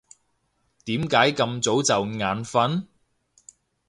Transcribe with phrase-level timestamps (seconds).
[0.85, 2.87] 點解咁早就眼瞓？